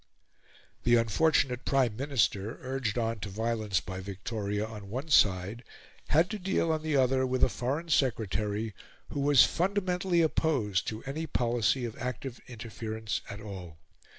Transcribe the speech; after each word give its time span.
The 0.83 0.95
unfortunate 0.95 1.63
Prime 1.63 1.95
Minister, 1.95 2.57
urged 2.63 2.97
on 2.97 3.19
to 3.19 3.29
violence 3.29 3.79
by 3.79 3.99
Victoria 3.99 4.65
on 4.65 4.89
one 4.89 5.09
side, 5.09 5.63
had 6.07 6.27
to 6.31 6.39
deal, 6.39 6.71
on 6.71 6.81
the 6.81 6.95
other, 6.95 7.23
with 7.23 7.43
a 7.43 7.49
Foreign 7.49 7.89
Secretary 7.89 8.73
who 9.09 9.19
was 9.19 9.43
fundamentally 9.45 10.23
opposed 10.23 10.87
to 10.87 11.03
any 11.03 11.27
policy 11.27 11.85
of 11.85 11.95
active 11.99 12.39
interference 12.47 13.21
at 13.29 13.41
all. 13.41 13.77